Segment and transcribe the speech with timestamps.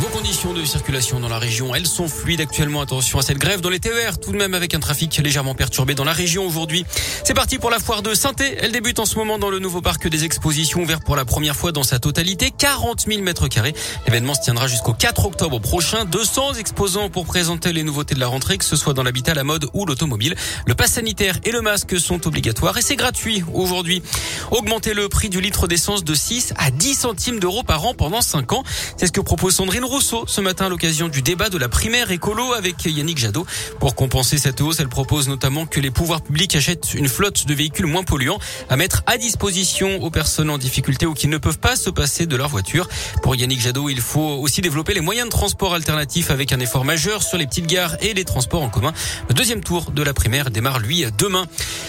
[0.00, 2.80] Vos conditions de circulation dans la région, elles sont fluides actuellement.
[2.80, 5.94] Attention à cette grève dans les TER, tout de même avec un trafic légèrement perturbé
[5.94, 6.86] dans la région aujourd'hui.
[7.22, 9.82] C'est parti pour la foire de saint Elle débute en ce moment dans le nouveau
[9.82, 12.50] parc des expositions ouvert pour la première fois dans sa totalité.
[12.50, 13.74] 40 000 mètres carrés.
[14.06, 16.06] L'événement se tiendra jusqu'au 4 octobre prochain.
[16.06, 19.44] 200 exposants pour présenter les nouveautés de la rentrée, que ce soit dans l'habitat, la
[19.44, 20.34] mode ou l'automobile.
[20.64, 24.02] Le pass sanitaire et le masque sont obligatoires et c'est gratuit aujourd'hui.
[24.50, 28.22] Augmenter le prix du litre d'essence de 6 à 10 centimes d'euros par an pendant
[28.22, 28.64] 5 ans.
[28.96, 32.12] C'est ce que propose Sandrine Rousseau ce matin à l'occasion du débat de la primaire
[32.12, 33.44] écolo avec Yannick Jadot.
[33.80, 37.54] Pour compenser cette hausse, elle propose notamment que les pouvoirs publics achètent une flotte de
[37.54, 41.58] véhicules moins polluants à mettre à disposition aux personnes en difficulté ou qui ne peuvent
[41.58, 42.88] pas se passer de leur voiture.
[43.24, 46.84] Pour Yannick Jadot, il faut aussi développer les moyens de transport alternatifs avec un effort
[46.84, 48.92] majeur sur les petites gares et les transports en commun.
[49.28, 51.46] Le deuxième tour de la primaire démarre lui demain.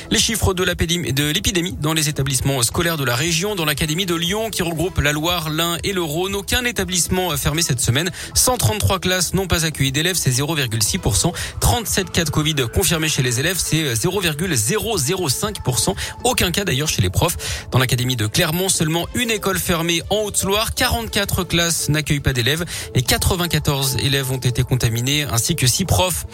[0.09, 4.49] Les chiffres de l'épidémie dans les établissements scolaires de la région, dans l'académie de Lyon
[4.49, 7.90] qui regroupe la Loire, l'Ain et le Rhône, aucun établissement fermé cette semaine.
[8.33, 11.34] 133 classes n'ont pas accueilli d'élèves, c'est 0,6%.
[11.59, 15.95] 37 cas de Covid confirmés chez les élèves, c'est 0,005%.
[16.23, 17.37] Aucun cas d'ailleurs chez les profs.
[17.71, 20.73] Dans l'académie de Clermont, seulement une école fermée en Haute-Loire.
[20.73, 26.26] 44 classes n'accueillent pas d'élèves et 94 élèves ont été contaminés ainsi que 6 profs.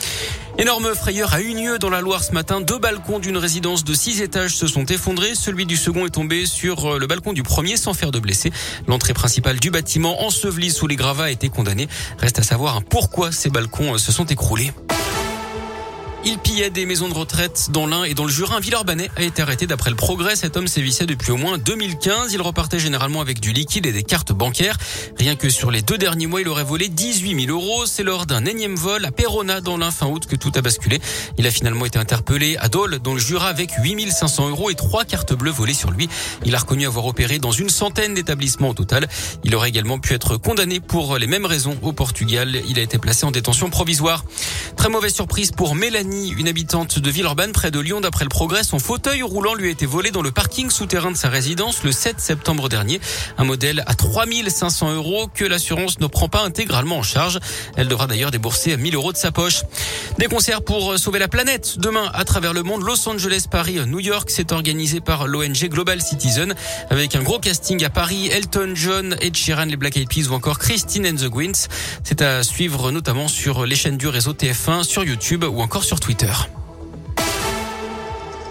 [0.59, 2.61] Énorme frayeur à Unieux dans la Loire ce matin.
[2.61, 5.35] Deux balcons d'une résidence de six étages se sont effondrés.
[5.35, 8.51] Celui du second est tombé sur euh, le balcon du premier sans faire de blessés.
[8.87, 11.87] L'entrée principale du bâtiment ensevelie sous les gravats a été condamnée.
[12.17, 14.71] Reste à savoir pourquoi ces balcons euh, se sont écroulés.
[16.29, 18.59] Il pillait des maisons de retraite dans l'Ain et dans le Jura.
[18.59, 20.35] Villeurbanais a été arrêté d'après le progrès.
[20.35, 22.33] Cet homme sévissait depuis au moins 2015.
[22.33, 24.75] Il repartait généralement avec du liquide et des cartes bancaires.
[25.17, 27.85] Rien que sur les deux derniers mois, il aurait volé 18 000 euros.
[27.85, 30.99] C'est lors d'un énième vol à Perona dans l'Ain fin août que tout a basculé.
[31.37, 34.75] Il a finalement été interpellé à Dole dans le Jura avec 8 500 euros et
[34.75, 36.09] trois cartes bleues volées sur lui.
[36.43, 39.07] Il a reconnu avoir opéré dans une centaine d'établissements au total.
[39.45, 42.61] Il aurait également pu être condamné pour les mêmes raisons au Portugal.
[42.67, 44.25] Il a été placé en détention provisoire.
[44.75, 48.01] Très mauvaise surprise pour Mélanie une habitante de Villeurbanne près de Lyon.
[48.01, 51.17] D'après le progrès, son fauteuil roulant lui a été volé dans le parking souterrain de
[51.17, 52.99] sa résidence le 7 septembre dernier.
[53.37, 57.39] Un modèle à 3500 euros que l'assurance ne prend pas intégralement en charge.
[57.75, 59.61] Elle devra d'ailleurs débourser 1000 euros de sa poche.
[60.17, 61.77] Des concerts pour sauver la planète.
[61.77, 66.01] Demain, à travers le monde, Los Angeles, Paris, New York, c'est organisé par l'ONG Global
[66.01, 66.55] Citizen
[66.89, 68.27] avec un gros casting à Paris.
[68.27, 71.67] Elton John, Ed Sheeran, les Black Eyed Peas ou encore Christine and the Gwynns.
[72.03, 75.99] C'est à suivre notamment sur les chaînes du réseau TF1, sur YouTube ou encore sur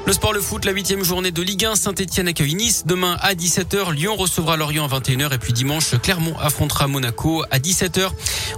[0.06, 1.74] Le sport, le foot, la huitième journée de Ligue 1.
[1.74, 2.84] Saint-Etienne accueille Nice.
[2.86, 3.92] Demain à 17h.
[3.92, 5.34] Lyon recevra Lorient à 21h.
[5.34, 8.10] Et puis dimanche, Clermont affrontera Monaco à 17h.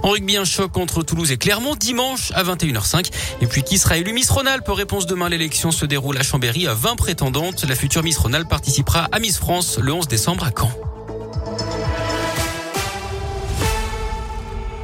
[0.03, 1.75] En rugby, un choc entre Toulouse et Clermont.
[1.75, 3.09] Dimanche à 21h05.
[3.41, 4.67] Et puis qui sera élu Miss Rhône-Alpes?
[4.67, 5.29] Réponse demain.
[5.29, 7.65] L'élection se déroule à Chambéry à 20 prétendantes.
[7.67, 10.88] La future Miss Rhône-Alpes participera à Miss France le 11 décembre à Caen.